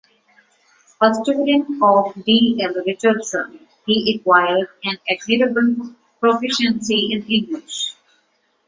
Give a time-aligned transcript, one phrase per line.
[1.01, 2.59] A student of D.
[2.59, 2.73] L.
[2.87, 7.93] Richardson, he acquired an admirable proficiency in English.